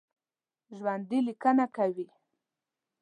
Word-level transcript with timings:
ژوندي 0.77 1.19
لیکنه 1.27 1.65
کوي 1.75 2.07